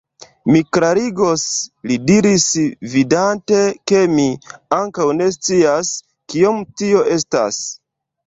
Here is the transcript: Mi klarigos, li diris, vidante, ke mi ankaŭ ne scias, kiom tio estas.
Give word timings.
Mi 0.53 0.59
klarigos, 0.75 1.41
li 1.89 1.97
diris, 2.11 2.45
vidante, 2.93 3.59
ke 3.91 4.01
mi 4.15 4.25
ankaŭ 4.79 5.07
ne 5.19 5.27
scias, 5.37 5.91
kiom 6.35 6.65
tio 6.83 7.05
estas. 7.17 7.63